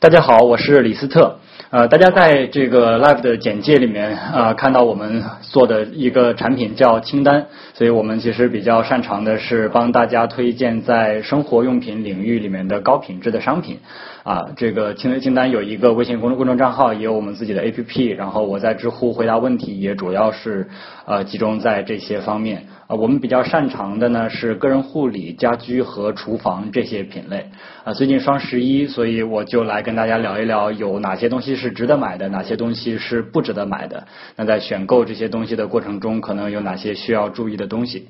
[0.00, 1.40] 大家好，我是李斯特。
[1.70, 13.80] 呃，大家在这个 Live 的简介里面呃，看到我们做的一个产品叫清单，所以我们其实比较擅长的是帮大家推荐在生活用品领域里面的高品质的商品。
[14.28, 20.68] 啊，这个清清单有一个微信公众公众账号，也有我们自己的 APP，然后我在知乎回答问题，也主要是
[21.06, 22.66] 呃集中在这些方面。
[22.88, 27.46] 啊，我们比较擅长的呢是个人护理、家居和厨房这些品类。
[27.84, 34.06] 啊，最近双十一，所以我就来跟大家聊一聊有哪些东西是值得买的，哪些东西是不值得买的。
[34.36, 38.08] 那在选购这些东西的过程中，可能有哪些需要注意的东西？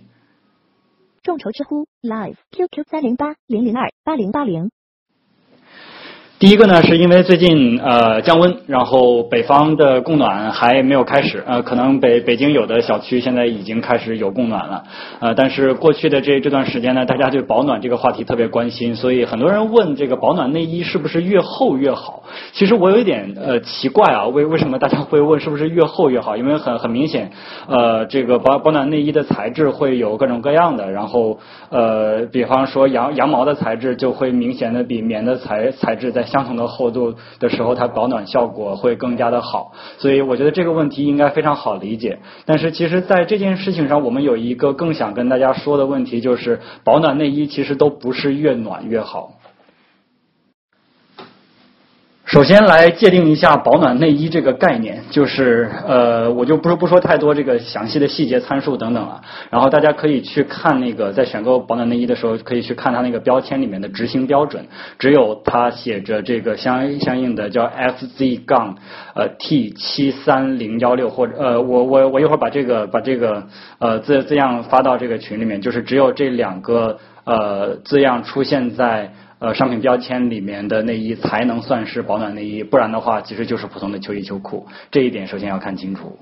[1.22, 4.72] 众筹知乎 Live QQ 三零八零零二八零八零。
[6.38, 14.84] 第一个呢，是因为最近呃降温，然后北方的供暖还没有开始，呃，可能北北京有的小区现在已经开始有供暖了，
[15.18, 22.22] 呃，但是过去的这这段时间呢，大家对保暖这个话题特别关心，所以很多人问这个保暖内衣是不是越厚越好？
[22.52, 26.36] 其实我有一点呃奇怪啊，为为什么大家会问是不是越厚越好？
[26.36, 27.32] 因为很很明显，
[27.66, 31.40] 呃，这个保保暖内衣的材质会有各种各样的，然后
[31.70, 42.20] 呃，比方说羊羊毛的材质就会明显的比棉的材材质在相同的厚度的时候，它保暖效果会更加的好，所以我觉得这个问题应该非常好理解。
[42.46, 49.37] 但是其实，在这件事情上，我们有一个更想跟大家说的问题，就是保暖内衣其实都不是越暖越好。
[52.28, 59.22] 首先来界定一下保暖内衣这个概念，就是呃，我就不说不说太多这个详细的细节参数等等了。
[59.48, 64.66] 然后大家可以去看那个在选购保暖内衣的时候，可以去看它那个标签里面的执行标准，
[64.98, 68.76] 只有它写着这个相相应的叫 FZ 杠
[69.14, 73.44] 呃 T 七三零幺六或者呃我我我一会儿把这个把这个
[73.78, 79.14] 呃字字样发到这个群里面，就是只有这两个呃字样出现在。
[79.40, 84.66] 呃，商品标签里面的内衣才能算是保暖内衣，不然的话，其实就是普通的秋衣秋裤。
[84.90, 86.18] 这一点首先要看清楚。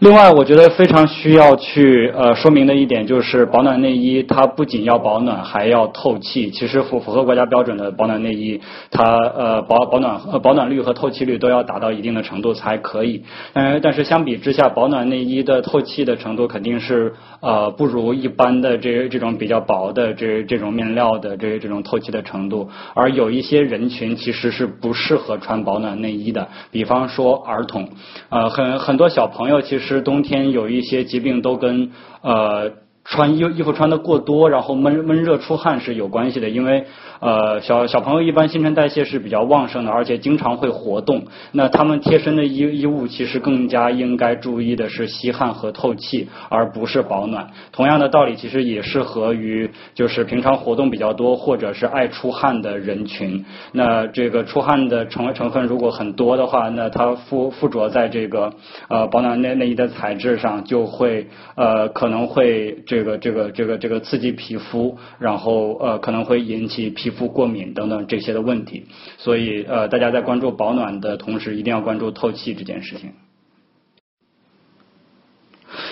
[0.00, 6.50] 另外，我觉得非常需要去呃说明的一点就是，保暖内衣它不仅要保暖，还要透气。
[6.50, 13.22] 其实符符合国家标准的保暖内衣，它呃保保暖保暖率和透气率都要达到一定的程度才可以。
[13.54, 22.68] 嗯，但是相比之下，保暖内衣的透气的程度肯定是呃不如一般的这这种比较薄的这这种面料的这这种透气的程度。
[22.92, 27.88] 而有一些人群其实是不适合穿保暖内衣的，比方说儿童，
[28.28, 29.85] 呃很很多小朋友其实。
[29.86, 32.68] 其实冬天有一些疾病都跟呃
[33.06, 36.84] 穿衣衣服穿的过多，然后闷闷热出汗是有关系的，因为。
[37.18, 41.24] 呃，小小朋友一般新陈代谢是比较旺盛的，而且经常会活动。
[41.52, 47.48] 那他们贴身的衣衣物其实更加应该注意的是吸汗和透气，而不是保暖。
[47.72, 53.42] 同样的道理，其实也适合于就是平常活动比较多或者是爱出汗的人群。
[53.72, 58.52] 那这个出汗的成成分如果很多的话，那它附附着在这个
[58.88, 66.86] 呃保暖内内衣的材质上，就会呃可能会这这个这个这个这个刺激皮肤，然后呃可能会引起。
[66.96, 68.86] 皮肤过敏等等这些的问题，
[69.18, 73.10] 所以呃，大家在关注保暖的同时，一定要关注透气这件事情。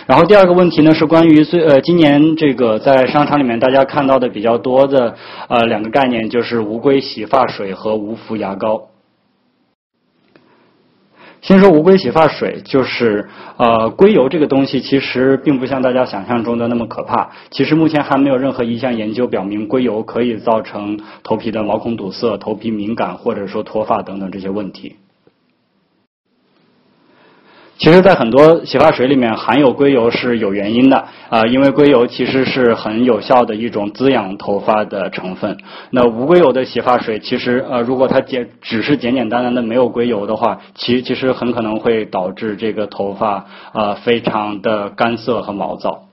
[0.07, 5.15] 然后第二个问题呢，是关于最呃今年这个在商场里面大家看到的比较多的
[5.49, 8.89] 呃两个概念，就是无硅洗发水和无氟牙膏。
[11.45, 13.29] 先说无硅洗发水，就是
[13.59, 17.33] 呃硅油这个东西其实并不像大家想象中的那么可怕。
[17.51, 24.97] 其实目前还没有任何一项研究表明硅油可以造成头皮的毛孔堵塞、头皮敏感或者说脱发等等这些问题。
[27.77, 35.57] 其实，在很多洗发水里面含有硅油是有原因的啊，因为硅油其实是很有效的一种滋养头发的成分。
[35.91, 46.05] 那无硅油的洗发水，其实呃，如果它简只是简简单单的没有硅油的话，其其实很可能会导致这个头发啊非常的干涩和毛躁。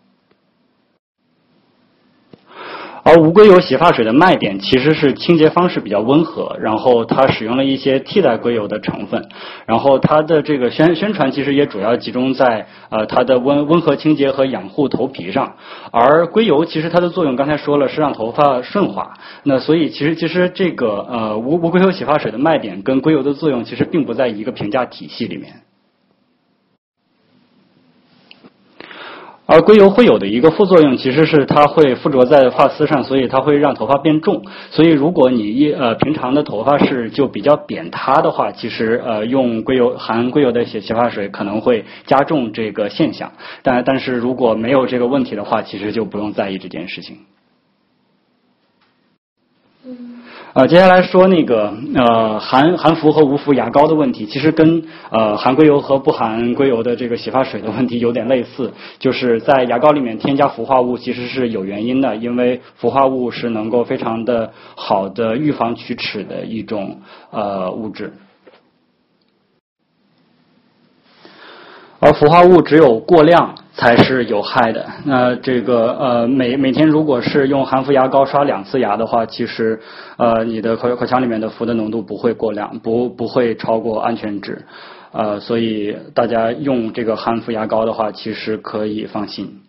[3.03, 9.27] 而无硅油洗发水的卖点其实是清洁方式比较温和，然后它使用了一些替代硅油的成分，
[9.65, 15.55] 然后它的这个宣宣传其实也主要集中在呃它的温温和清洁和养护头皮上，
[15.91, 19.13] 而硅油其实它的作用刚才说了是让头发顺滑，
[19.43, 25.53] 那所以其实其实这个呃无无硅油洗发水的卖点跟硅油的作用其实并不在一个评价体系里面。
[29.51, 34.45] 而硅油会有的一个副作用，其实是它会附着在发丝上，所以它会让头发变重。
[34.69, 43.33] 所以如果你一呃平常的头发是就比较扁塌的话，其实呃用硅油含硅油的洗洗发水可能会加重这个现象。
[43.61, 47.17] 但但是如果没有这个问题的话，其实就不用在意这件事情。
[49.85, 50.10] 嗯
[50.53, 66.99] 呃，接下来说那个呃含含氟和无氟牙膏的问题，其实跟呃含硅油和不含硅油的这个洗发水的问题有点类似，就是在牙膏里面添加氟化物其实是有原因的，因为氟化物是能够非常的好的预防龋齿的一种
[67.29, 68.11] 呃物质。
[72.01, 74.85] 而氟化物只有过量才是有害的。
[75.05, 79.79] 那这个呃每每天如果是用含氟牙膏刷两次牙的话，其实
[80.17, 84.65] 呃你的口口腔里面的氟的浓度不会过量，不不会超过安全值。
[85.13, 89.61] 呃，所以大家用这个含氟牙膏的话，其实可以放心。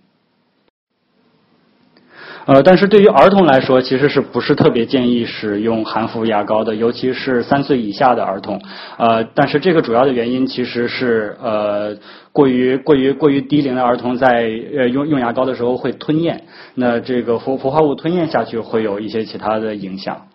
[2.45, 8.61] 呃，但是对于儿童来说，其实是不是特别建议使用含氟牙膏的，尤其是三岁以下的儿童。
[8.99, 11.97] 呃，但是这个主要的原因其实是呃
[12.33, 16.45] 过于过于过于低龄的儿童在呃用用牙膏的时候会吞咽，
[16.75, 20.29] 那这个氟氟化物吞咽下去会有一些其他的影响。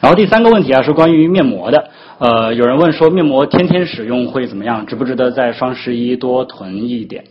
[0.00, 7.24] 然后第三个问题啊是关于面膜的，呃，有人问说面膜天天使用会怎么样，值不值得在双十一多囤一点？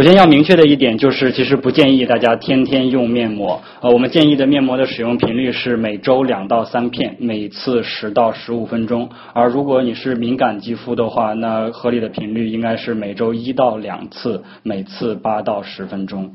[0.00, 3.60] 首先要明确的一点就是，其实不建议大家天天用面膜。
[3.82, 9.10] 呃，我们建议的面膜的使用频率是每周两到三片，每次十到十五分钟。
[9.34, 16.34] 而如果你是敏感肌肤的话，那合理的频率应该是每周一到两次，每次八到十分钟。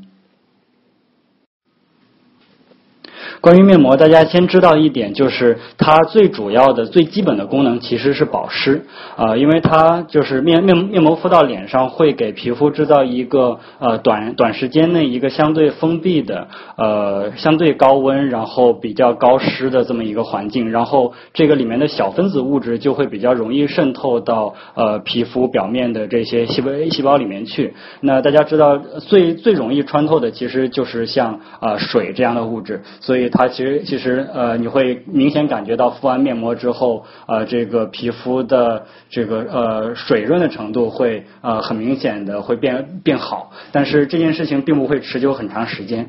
[3.40, 27.74] 关于面膜，大家先知道一点，就是它最主要的、最基本的功能其实是保湿啊，因为它就是面面面膜敷到脸上，会给皮肤制造一个呃短短时间内一个相对封闭的呃相对高温，然后比较高湿的这么一个环境，然后这个里面的小分子物质就会比较容易渗透到呃皮肤表面的这些细胞细胞里面去。
[28.00, 33.25] 那大家知道最最容易穿透的其实就是像啊水这样的物质，所以。
[33.28, 46.08] 它其实其实呃，你会明显感觉到敷完面膜之后，呃，这个皮肤的这个呃水润的程度会呃很明显的会变变好，但是这件事情并不会持久很长时间。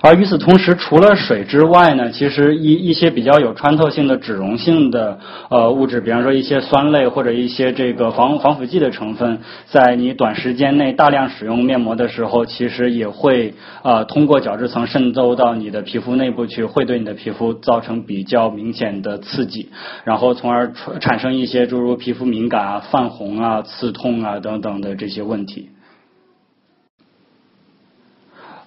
[0.00, 5.18] 而与此同时，除了水之外呢，其实一一些比较有穿透性的脂溶性的
[5.50, 19.68] 呃物质，比方说一些酸类或者一些这个防防腐剂的成分，在你短时间内大量使用面膜的时候，其实也会呃通过角质层渗透到你的皮肤内部去，会对你的皮肤造成比较明显的刺激，
[20.04, 25.70] 然后从而产生一些诸如皮肤敏感啊、泛红啊、刺痛啊等等的这些问题。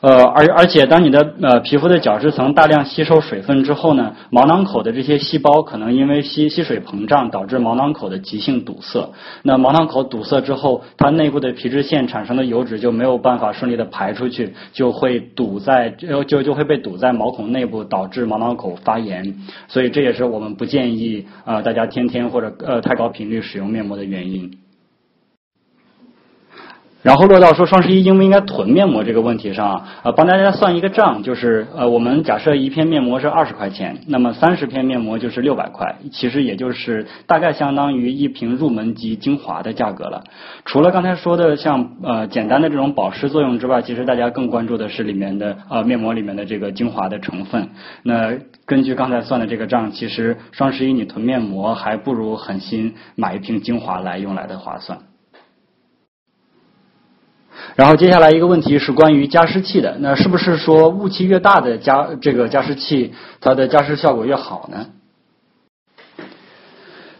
[0.02, 9.12] 呃，而而且当你的呃皮肤的角质层大量吸收水分之后呢，毛囊口的这些细胞可能因为吸吸水膨胀，导致毛囊口的急性堵塞。
[9.44, 19.36] 那毛囊口堵塞之后，它内部的皮脂腺产生的油脂就没有办法顺利的排出去，就会堵在就就就会被堵在毛孔内部，导致毛囊口发炎。
[19.68, 24.52] 所以这也是我们不建议啊大家天天或者呃太高频率使用面膜的原因。
[27.02, 40.24] 然后落到说双十一应不应该囤面膜这个问题上啊，呃帮大家算一个账，就是呃，我们假设一片面膜是二十块钱，那么三十片面膜就是六百块，其实也就是大概相当于一瓶入门级精华的价格了。
[40.64, 47.70] 除了刚才说的像呃简单的这种保湿作用之外，其实大家更关注的是里面的呃面膜里面的这个精华的成分。
[48.04, 48.34] 那
[48.68, 55.00] 根据刚才算的这个账，其实双十一你囤面膜还不如狠心买一瓶精华来用来的划算。
[57.82, 64.86] 然后接下来一个问题是关于加湿器的，那是不是说雾气越大的加这个加湿器，它的加湿效果越好呢？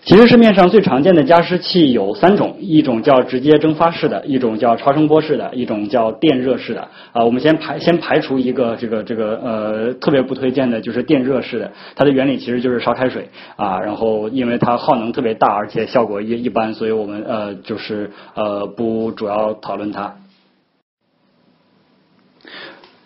[0.06, 6.88] 其实市面上最常见的加湿器有三种，一种叫直接蒸发式的，一种叫超声波式的，一种叫电热式的。
[7.12, 20.14] 啊，我们先排先排除一个这个这个呃特别不推荐的，就是电热式的，它的原理其实就是烧开水啊，然后因为它耗能特别大，而且效果一一般，所以我们呃就是呃不主要讨论它。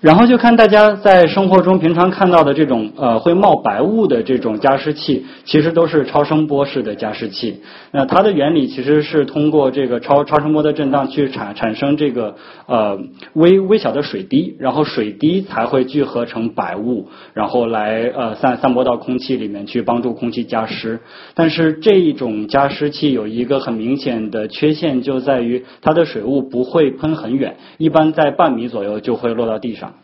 [0.06, 7.64] 然后就看大家在生活中平常看到的这种呃会冒白雾的这种加湿器，其实都是超声波式的加湿器。
[7.92, 12.36] 那它的原理其实是通过这个超超声波的震荡去产产生这个
[12.68, 13.00] 呃
[13.34, 21.00] 微微小的水滴，然后水滴才会聚合成白雾，然后来呃散散播到空气里面去帮助空气加湿。
[21.34, 29.95] 但是这一种加湿器有一个很明显的缺陷，就在于它的水雾不会喷很远，一般在半米左右就会落到地上。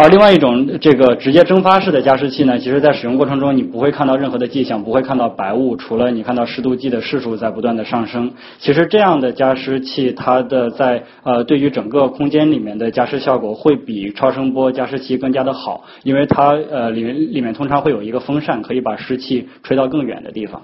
[0.00, 8.32] 而另外一种这个直接蒸发式的加湿器呢，其实在使用过程中你不会看到任何的迹象，不会看到白雾，除了你看到湿度计的示数在不断的上升。
[8.58, 20.62] 其实这样的加湿器，它的在呃对于整个空间里面的加湿效果会比超声波加湿器更加的好，因为它呃里面里面通常会有一个风扇，可以把湿气吹到更远的地方。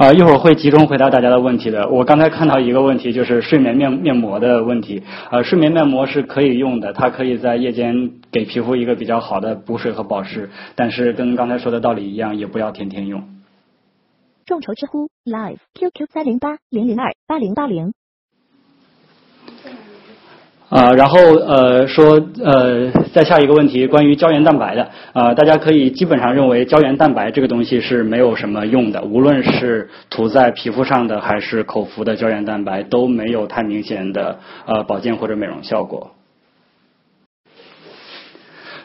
[0.00, 1.86] 啊，一会儿会集中回答大家的问题的。
[1.90, 5.02] 我刚才看到一个问题，就是睡眠面面膜的问题。
[5.30, 13.22] 呃，睡眠面膜是可以用的，它可以在夜间给皮肤一个比较好的补水和保湿，但是跟刚才说的道理一样，也不要天天用。
[14.46, 17.92] 众筹知乎 Live QQ 三零八零零二八零八零。
[20.70, 36.12] 啊，然后呃说呃再下一个问题，关于胶原蛋白的啊，大家可以基本上认为胶原蛋白这个东西是没有什么用的，无论是涂在皮肤上的还是口服的胶原蛋白都没有太明显的呃保健或者美容效果。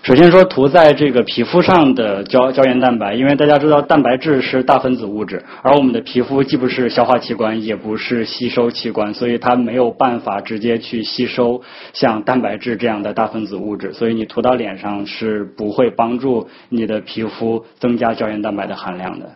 [0.05, 11.59] 首先说涂在这个皮肤上的胶胶原蛋白，因为大家知道蛋白质是大分子物质，而我们的皮肤既不是消化器官，也不是吸收器官，所以它没有办法直接去吸收
[11.93, 19.31] 像蛋白质这样的大分子物质，所以你涂到脸上是不会帮助你的皮肤增加胶原蛋白的含量的。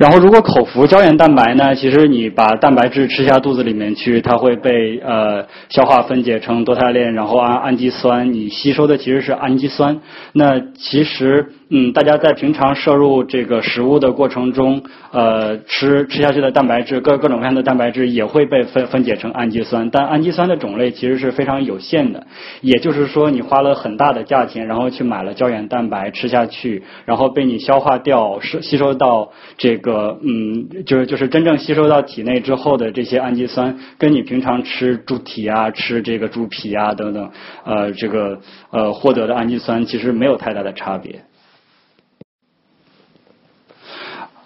[0.00, 1.74] 然后，如果口服胶原蛋白呢？
[1.74, 10.00] 其实你把蛋白质吃下肚子里面去，它会被呃消化分解成多肽链，然后氨氨基酸，你吸收的其实是氨基酸。
[10.32, 11.52] 那其实。
[11.72, 22.26] 嗯，大家在平常摄入这个食物的过程中，呃，吃吃下去的蛋白质，各各种各样的蛋白质也会被分分解成氨基酸，但氨基酸的种类其实是非常有限的。
[22.60, 37.30] 也就是说，你花了很大的价钱，然后去买了胶原蛋白吃下去，然后被你消化掉，吸吸收到这个，嗯，就是就是真正吸收到体内之后的这些氨基酸，跟你平常吃猪蹄啊、吃这个猪皮啊等等，
[37.64, 38.40] 呃，这个
[38.72, 41.20] 呃获得的氨基酸其实没有太大的差别。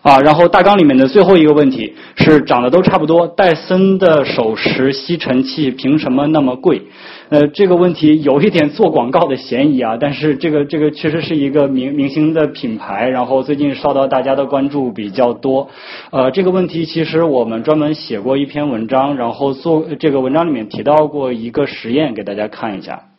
[0.05, 6.83] 啊，然后大纲里面的最后一个问题是长得都差不多，戴森的手持吸尘器凭什么那么贵？
[7.31, 15.71] 呃，这个问题有一点做广告的嫌疑啊，但是这个这个确实是一个明明星的品牌，然后最近受到大家的关注比较多。
[16.11, 23.14] 呃，这个问题其实我们专门写过一篇文章，然后做这个文章里面提到过一个实验，给大家看一下。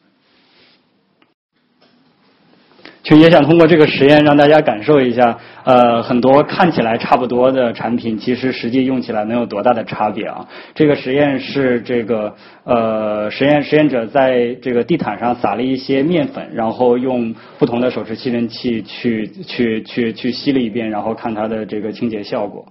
[3.06, 10.44] 就也想通过这个实验让大家感受一下，呃，很多看起来差不多的产品，其实实际用起来能有多大的差别啊？
[10.74, 12.34] 这个实验是这个
[12.64, 22.66] 呃，实验实验者在这个地毯上撒了一些面粉，然后用不同的手持吸尘器去去去去吸了一遍，然后看它的这个清洁效果。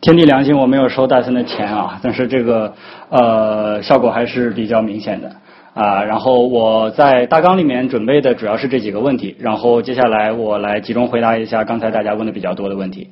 [0.00, 2.72] 天地良心，我没有收戴森的钱啊，但是这个
[3.08, 5.32] 呃效果还是比较明显的。
[5.72, 13.10] 啊，然后我在大纲里面准备的主要是这几个问题，然后接下来我来集中回答一下刚才大家问的比较多的问题。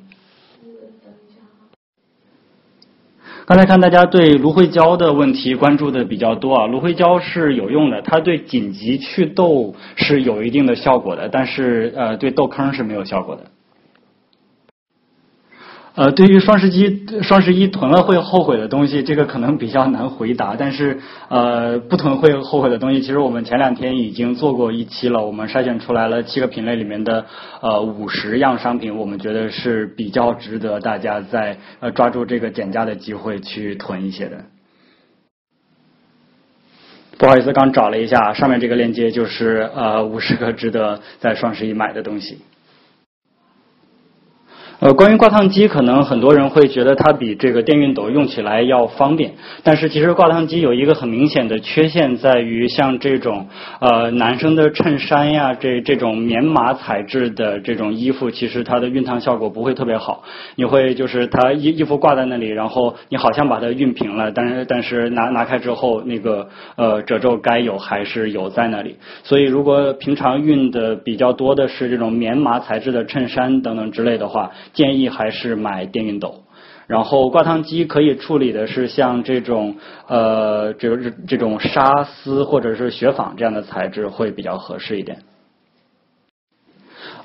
[3.45, 13.43] 刚才看大家对芦荟胶的问题关注的比较多啊，芦荟胶是有用的，它对紧急祛痘是有一定的效果的，但是呃对痘坑是没有效果的。
[15.95, 20.55] 呃，对于双十一双十一囤了会后悔的东西，这个可能比较难回答。
[20.57, 27.25] 但是呃，不囤会后悔的东西，其实我们前两天已经做过一期了，我们筛选出来了七个品类里面的
[27.61, 34.45] 呃五十样商品，我们觉得是比较值得大家在呃抓住这个减价的机会去囤一些的。
[37.17, 42.37] 不好意思，刚找了一下，上面这个链接就是呃五十个值得在双十一买的东西。
[44.81, 53.45] 呃，关于挂烫机，可能很多人会觉得它比这个电熨斗用起来要方便，但是其实挂烫机有一个很明显的缺陷，在于像这种
[53.81, 60.23] 呃男生的衬衫呀，这这种棉麻材质的这种衣服，其实它的熨烫效果不会特别好。
[60.55, 68.95] 你会就是它衣衣服挂在那里，然后你好像把它熨平了，但是但是拿拿开之后，那个呃褶皱该有还是有在那里。
[69.23, 74.49] 所以如果平常熨的比较多的是这种棉麻材质的衬衫等等之类的话。
[74.73, 76.43] 建议还是买电熨斗，
[76.87, 79.75] 然后挂烫机可以处理的是像这种
[80.07, 85.19] 呃，这个这种纱丝或者是雪纺这样的材质会比较合适一点。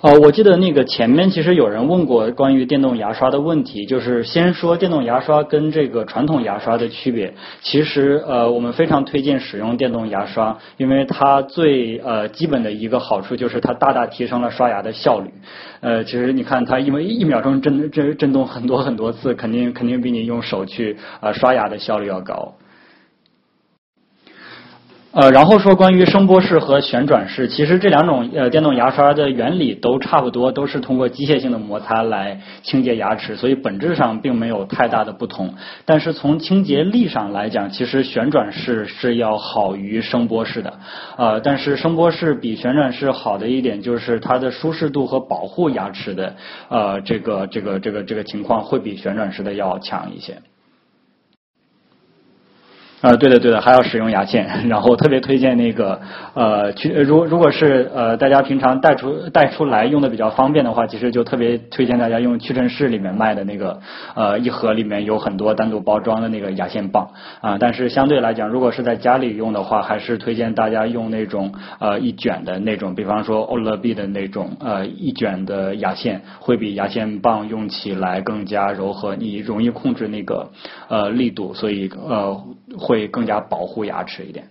[0.05, 7.33] 呃，我记得那个前面其实有人问过关于电动牙刷的问题，就是先说电动牙刷跟这个传统牙刷的区别。
[7.63, 15.31] 其实呃，我们非常推荐使用电动牙刷，因为它最呃基本的一个好处就是它大大提升了刷牙的效率。
[15.81, 22.53] 呃，其实你看它因为一秒钟震震震动很多很多次，肯定肯定比你用手去呃刷牙的效率要高。
[25.15, 35.55] 呃，然后说关于声波式和旋转式，其实这两种呃电动牙刷的原理都差不多，都是通过机械性的摩擦来清洁牙齿，所以本质上并没有太大的不同。
[35.85, 40.73] 但是从清洁力上来讲，其实旋转式是要好于声波式的。
[41.17, 46.35] 呃，但是声波式比旋转式好的一点就是它的舒适度和保护牙齿的
[46.69, 50.39] 呃这个这个这个这个情况会比旋转式的要强一些。
[53.05, 56.01] 呃，对的，对的，还要使用牙线，然后特别推荐那个
[56.33, 63.79] 呃，去如如果是呃大家平常带出带出来用的比较方便的话，其实就特别推荐大家用屈臣氏里面卖的那个
[64.15, 67.11] 呃一盒里面有很多单独包装的那个牙线棒
[67.43, 67.59] 啊。
[67.61, 80.49] 但是相对来讲，如果是在家里用的话，还是推荐大家用那种呃一卷的那种，比方说欧乐 B 的那种呃一卷的牙线，会比牙线棒用起来更加柔和，你容易控制那个
[80.89, 82.35] 呃力度，所以呃
[82.79, 82.94] 会。
[82.95, 84.51] 会更加保护牙齿一点。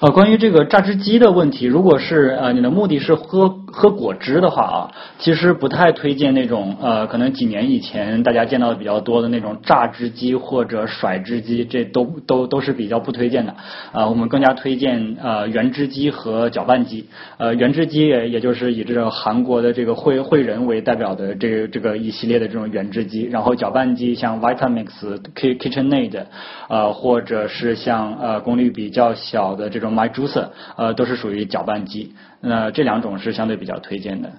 [0.00, 13.54] 呃，关于这个榨汁机的问题，如果是呃你的目的是喝喝果汁的话啊，其实不太推荐那种呃可能几年以前大家见到的比较多的那种榨汁机或者甩汁机，这都都都是比较不推荐的。
[13.92, 17.06] 啊，我们更加推荐呃原汁机和搅拌机。
[17.38, 24.88] 呃，原汁机也也就是以这种韩国的这个汇汇仁为代表的这这个一系列的这种原汁机，然后搅拌机像 Vitamix、
[25.34, 26.24] KitchenAid，
[26.68, 29.92] 呃或者是像呃功率比较小的这种。
[29.92, 34.32] My Juicer，呃，都是属于搅拌机，那这两种是相对比较推荐的。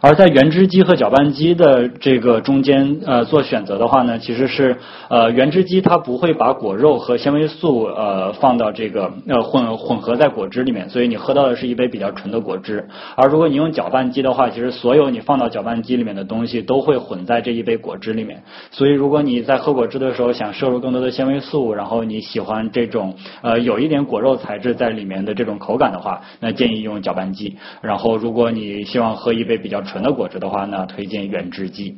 [0.00, 4.76] 而在原汁机和搅拌机的这个中间，呃，做选择的话呢，其实是
[5.08, 12.86] 呃原汁机它不会把果肉和纤维素呃放到这个呃混混合在果汁里面，所以你喝到的是一杯比较纯的果汁。
[13.16, 18.42] 而如果你用搅拌机的话，其实所有你放到搅拌机里面的东西都会混在这一杯果汁里面。
[18.70, 27.56] 所以如果你在喝果汁的时候想摄入更多的纤维素，然后你喜欢这种呃有一点果肉材质在里面的这种口感的话，那建议用搅拌机。
[27.80, 31.96] 然后如果你希望喝一杯比较纯的果汁的话呢，推荐原汁机。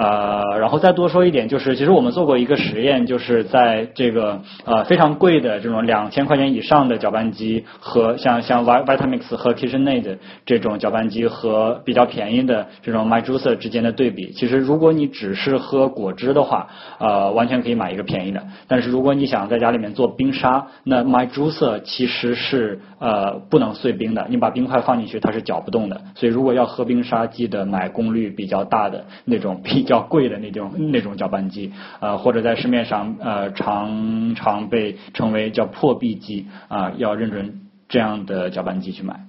[0.00, 16.68] 呃，然后再多说一点，就是其实我们做过一个实验，就是在这个呃非常贵的这种两千块钱以上的搅拌机和像像 Vitamix 和 KitchenAid 这种搅拌机和比较便宜的这种 My Juicer 之间的对比，其实如果你只是喝果汁的话，
[17.00, 18.44] 呃，完全可以买一个便宜的。
[18.68, 26.00] 但是如果你想在家里面做冰沙，那 My Juicer 其实是呃不能碎冰的，你把冰块放进去它是搅不动的。
[26.14, 29.88] 所以如果要喝冰沙，记得买功率比较大的那种 比。
[29.88, 39.27] 较贵的那种那种搅拌机，呃，或者在市面上呃常常被称为叫破壁机啊，要认准这样的搅拌机去买。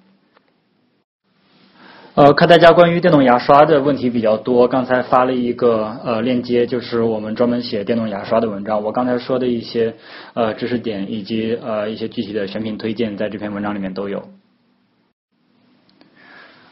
[2.20, 8.84] 呃，看大家关于电动牙刷的问题比较多，刚才发了一个呃链接，就是我们专门写电动牙刷的文章。
[8.84, 9.94] 我刚才说的一些
[10.34, 14.22] 呃知识点以及呃一些具体的选品推荐，在这篇文章里面都有。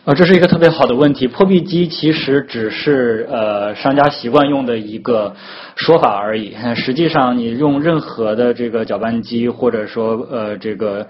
[0.03, 1.27] 呃，这是一个特别好的问题。
[1.27, 5.33] 破壁机其实只是呃商家习惯用的一个
[5.77, 6.53] 说法而已。
[6.75, 11.07] 实际上，你用任何的这个搅拌机或者说呃这个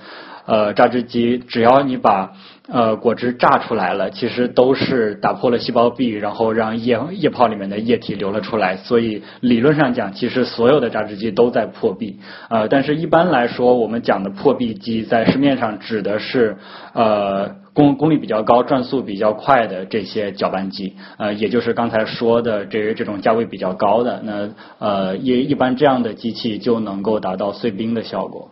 [0.48, 2.32] 呃榨汁机，只要你把
[2.68, 8.78] 呃果汁榨出来了，其实都是打破了细胞壁，然后让液液泡里面的液体流了出来。
[8.78, 12.18] 所以理论上讲，其实所有的榨汁机都在破壁。
[12.50, 16.58] 呃，但是一般来说，我们讲的破壁机在市面上指的是
[16.94, 17.56] 呃。
[17.78, 28.50] 功功率比较高、转速比较快的这些搅拌机，呃，也就是刚才说的这这种价位比较高的，那呃，一一般这样的机器就能够达到碎冰的效果。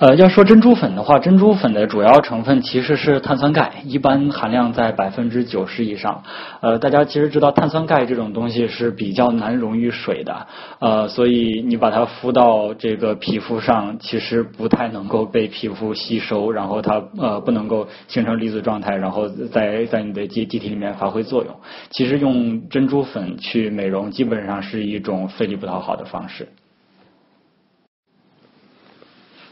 [0.00, 6.22] 呃，要说珍珠粉的话，珍珠粉的主要成分其实是碳酸钙，一般含量在百分之九十以上。
[6.62, 10.46] 呃，大家其实知道碳酸钙这种东西是比较难溶于水的，
[10.78, 21.54] 呃，所以你把它敷到这个皮肤上，其实不太能够被皮肤吸收，然后它呃不能够形成离子状态，然后在在你的机机体里面发挥作用。
[21.90, 26.48] 其实用珍珠粉去美容，基本上是一种费力不讨好的方式。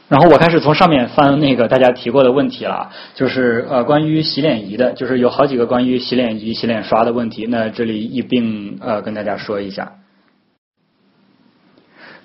[0.09, 9.93] 然后我开始从上面翻那个大家提过的问题了，就是呃关于洗脸仪的，就是有好几个关于洗脸仪、洗脸刷的问题，那这里一并呃跟大家说一下。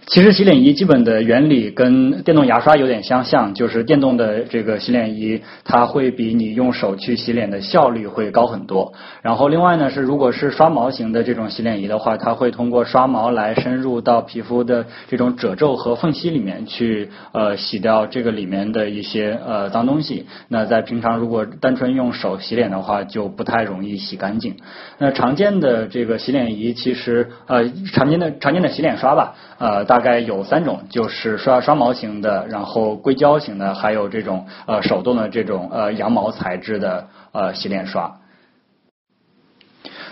[0.05, 8.91] 其实洗脸仪基本的原理跟电动牙刷有点相像，就是电动的这个洗脸仪，它会比你用手去洗脸的效率会高很多。
[9.21, 20.25] 然后另外呢是，如果是刷毛型的这种洗脸仪的话，它会通过刷毛来深入到皮肤的这种褶皱和缝隙里面去，呃，洗掉这个里面的一些呃脏东西。
[20.49, 24.57] 那在平常如果单纯用手洗脸的话，就不太容易洗干净。
[24.97, 29.92] 那常见的这个洗脸仪，其实呃常见的常见的洗脸刷吧，呃。
[29.93, 38.15] 大概有三种，就是刷刷毛型的，然后硅胶型的，还有这种呃手动的这种呃羊毛材质的呃洗脸刷。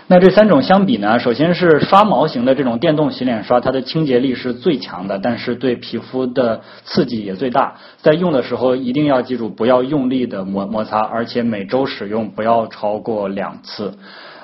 [0.06, 7.74] 那这三种相比呢，首先是刷毛型的这种电动洗脸刷，它的清洁力是最强的，但是对皮肤的刺激也最大。
[7.96, 13.98] 在用的时候一定要记住不要用力的摩摩擦，而且每周使用不要超过两次。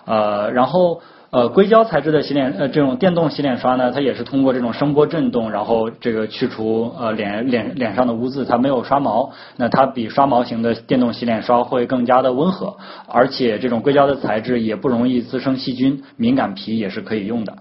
[0.04, 1.00] 呃，然后。
[1.30, 9.30] 呃，硅胶材质的洗脸呃，这种电动洗脸刷呢，它也是通过这种声波震动，然后这个去除呃脸脸脸上的污渍，它没有刷毛。
[9.56, 17.58] 那它比刷毛型的电动洗脸刷会更加的温和，而且这种硅胶的材质也不容易滋生细菌，敏感皮也是可以用的。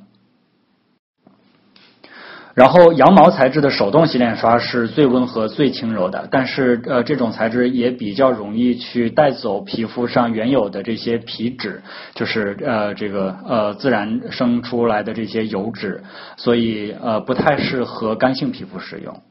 [2.58, 11.84] 然后羊毛材质的手动洗脸刷是最温和、最轻柔的，但是呃，这种材质也比较容易去带走皮肤上原有的这些皮脂，
[12.16, 16.02] 就是呃这个呃自然生出来的这些油脂，
[16.36, 19.22] 所以呃不太适合干性皮肤使用。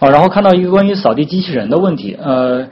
[0.00, 2.66] 啊，然后看到一个关于扫地机器人的问题，呃，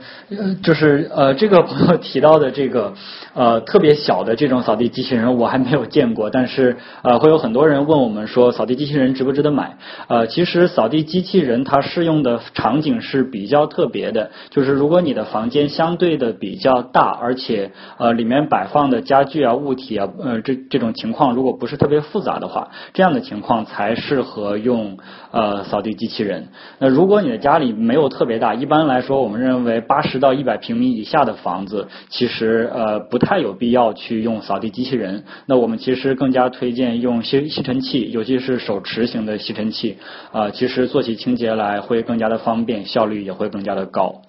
[0.63, 2.91] 就是呃，这个朋友提到的这个
[3.35, 9.77] 呃特别小的这种扫地机器人，我还没有见过，但是呃，会有很多人问我们说，扫地机器人值不值得买？
[10.07, 24.97] 呃，其实扫地机器人它适用的场景是比较特别的，就是如果你的房间相对的比较大，而且呃里面摆放的家具啊、物体啊，呃这这种情况如果不是特别复杂的话，这样的情况才适合用
[25.29, 26.47] 呃扫地机器人。
[26.79, 35.23] 那如果你的家里没有特别大，一般来说，我们认为八十到一百平米以下的房子，其实呃不太有必要去用扫地机器人。
[35.45, 39.97] 那我们其实更加推荐用吸吸尘器，尤其是手持型的吸尘器，
[40.31, 44.21] 啊，其实做起清洁来会更加的方便，效率也会更加的高。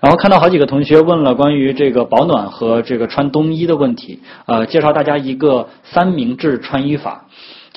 [0.00, 7.26] 然后看到好几个同学问了关于这个保暖和这个穿冬衣的问题，呃，介绍大家一个三明治穿衣法。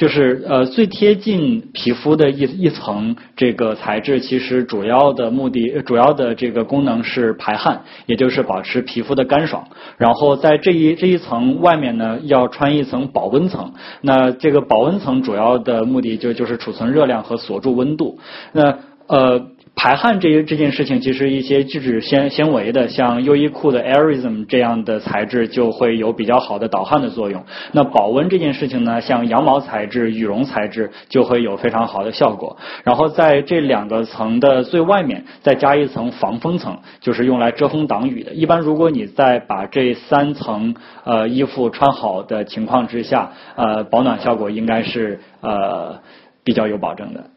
[0.02, 9.64] 就是呃最贴近皮肤的一一层这个材质，其实主要的目的、主要的这个功能是排汗，也就是保持皮肤的干爽。
[9.98, 13.74] 然后在这一这一层外面呢，要穿一层保温层。
[14.02, 18.18] 那这个保温层主要的目的就就是储存热量和锁住温度。
[18.54, 19.52] 那呃。
[19.74, 27.44] 排汗这这件事情，其实一些聚酯纤纤维的，像优衣库的 Airism 这样的材质就会有比较好的导汗的作用。
[27.72, 32.58] 那保温这件事情呢，像羊毛材质、羽绒材质就会有非常好的效果。
[32.84, 38.34] 然后在这两个层的最外面再加一层防风层，就是用来遮风挡雨的。
[38.34, 46.02] 一般如果你在把这三层呃衣服穿好的情况之下，呃保暖效果应该是呃
[46.44, 47.31] 比较有保证的。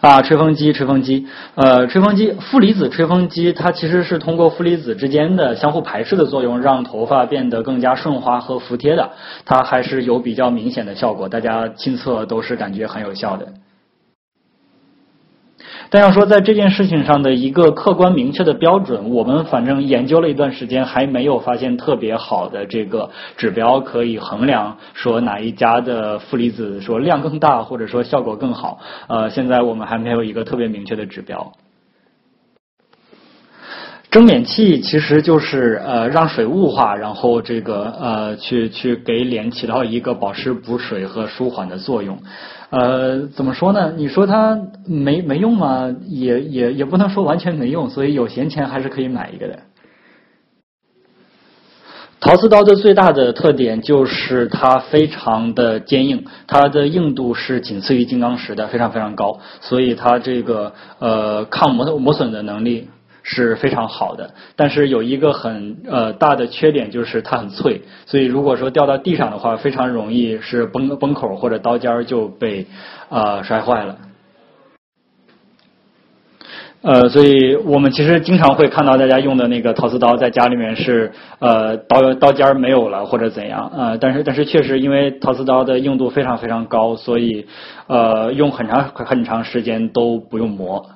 [0.00, 9.10] 啊，吹风机，吹风机，呃，吹风机，负离子吹风机，它其实是通过负离子之间的相互排斥的作用，让头发变得更加顺滑和服帖的，
[9.44, 13.46] 它还是有比较明显的效果，大家亲测都是感觉很有效的。
[15.92, 28.78] 但要说在这件事情上的一个客观明确的标准，我们反正研究了一段时间，还没有发现特别好的这个指标可以衡量说哪一家的负离子说量更大或者说效果更好。
[29.08, 31.52] 呃，现在我们还没有一个特别明确的指标。
[34.10, 42.18] 蒸脸器其实就是呃让水雾化，然后这个呃去去给脸起到一个保湿补水和舒缓的作用。
[42.70, 43.92] 呃，怎么说呢？
[43.96, 45.94] 你说它没没用吗？
[46.08, 49.60] 也也也不能说完全没用，所以有闲钱还是可以买一个的。
[52.18, 62.88] 陶瓷刀的最大的特点就是它非常的坚硬，它的硬度是仅次于金刚石的，非常非常高，所以它这个呃抗磨磨损的能力。
[63.22, 72.66] 是非常好的，但是有一个很呃大的缺点，就是它很脆，所以如果说掉到地上的话，非常容易是崩崩口或者刀尖就被
[73.08, 73.96] 呃摔坏了。
[76.82, 87.46] 呃，所以我们其实经常会看到大家用的那个陶瓷刀在家里面是呃刀刀尖没有了或者怎样呃，但是但是确实因为陶瓷刀的硬度非常非常高，所以
[87.86, 90.86] 呃用很长很长时间都不用磨。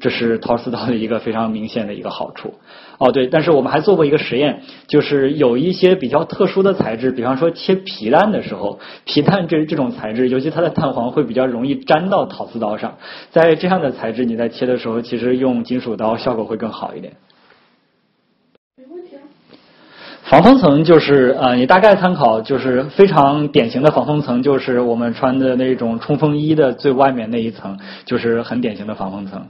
[0.00, 2.54] 这是陶瓷刀的一个非常明显的一个好处。
[2.98, 12.98] 哦，对，但是我们还做过一个实验，就是有一些比较特殊的材质，比方说切皮蛋的时候，皮蛋这这种材质，尤其它的蛋黄会比较容易粘到陶瓷刀上，
[13.30, 17.14] 在这样的材质你在切的时候，其实用金属刀效果会更好一点。
[20.22, 29.48] 防风层就是呃，你大概参考就是非常典型的防风层，就是我们穿的那种冲锋衣的最外面那一层，就是很典型的防风层。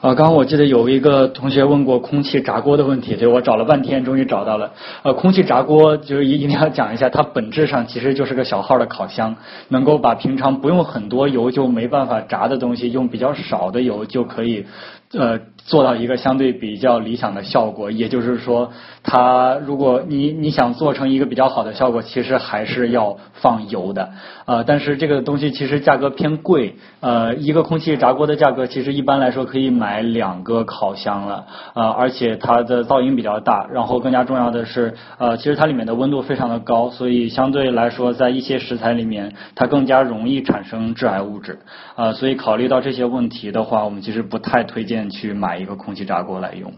[0.00, 4.72] 啊，刚刚我记得有一个同学问过空气炸锅的问题，对我找了半天，终于找到了。
[5.02, 9.36] 呃，空气炸锅就是一一定要讲一下，它本质上其实就是个小号的烤箱，
[9.68, 14.64] 能够把平常不用很多油就没办法炸的东西，用比较少的油就可以。
[15.12, 15.38] 呃，
[15.70, 18.72] 做到一个相对比较理想的效果，也就是说，
[19.04, 24.10] 它如果你你想做成一个比较好的效果，其实还是要放油的。
[24.46, 26.74] 呃，但是这个东西其实价格偏贵。
[26.98, 31.46] 呃，一个空气炸锅的价格其实一般来说可以买两个烤箱了。
[31.74, 41.60] 呃，而且它的噪音比较大，然后更加重要的是，呃，其实它里面的温度非常的高，所以相对来说，在一些食材里面，它更加容易产生致癌物质。
[41.94, 45.08] 啊，所以考虑到这些问题的话，我们其实不太推荐。
[45.10, 46.72] 去买一个空气炸锅来用。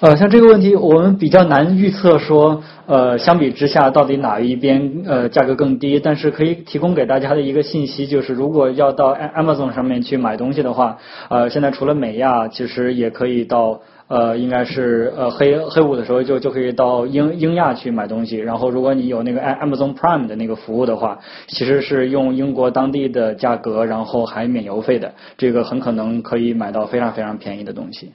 [0.00, 6.00] 呃，像这个问题，我们比较难预测说，呃，相比之下到底哪一边呃价格更低。
[6.00, 13.80] 但是可以提供给大家的一个信息就是，如果要到 Amazon 上面去买东西的话，呃，现在除了美亚，其实也可以到。
[14.12, 28.12] 呃，应该是呃黑黑五的时候就就可以到英英亚去买东西，然后如果你有那个 Amazon Prime 的那个服务的话，其实是用英国当地的价格，然后还免邮费的，这个很可能可以买到非常非常便宜的东西。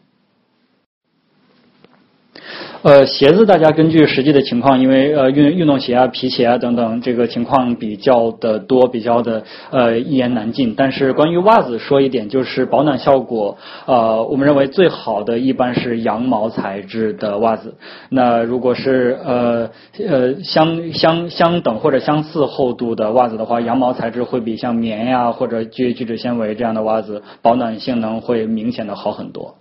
[2.84, 10.76] 呃，鞋子大家根据实际的情况，因为呃运运动鞋啊、皮鞋啊等等，这个情况比较的多，比较的呃一言难尽。
[10.78, 17.76] 但是关于袜子说一点，就是保暖效果，呃，我们认为最好的一般是羊毛材质的袜子。
[18.10, 19.70] 那如果是呃
[20.08, 29.56] 呃相相相等或者相似厚度的袜子的话，羊毛材质会比像棉呀或者聚聚酯纤维这样的袜子保暖性能会明显的好很多。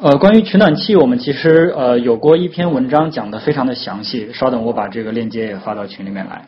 [0.00, 6.46] 呃，关于取暖器，我们其实呃有过一篇文章讲的非常的详细，稍等我把这个链接也发到群里面来。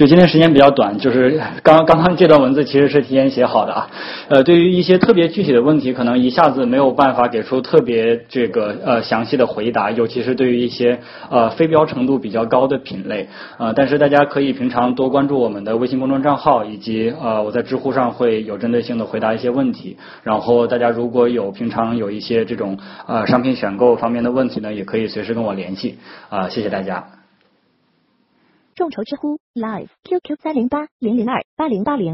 [0.00, 3.90] 就今天时间比较短，就是刚刚刚这段文字其实是提前写好的啊。
[4.30, 19.98] 呃，对于一些特别具体的问题，可能一下子没有办法给出特别这个呃详细的回答，尤其是对于一些呃非标程度比较高的品类呃，但是大家可以平常多关注我们的微信公众账号，以及呃我在知乎上会有针对性的回答一些问题。
[20.22, 25.98] 然后大家如果有平常有一些这种呃商品选购方面的问题呢，也可以随时跟我联系
[26.30, 26.48] 啊。
[26.48, 27.19] 谢谢大家。
[28.80, 32.08] 众筹知乎 Live QQ 三零八零零二八零八零。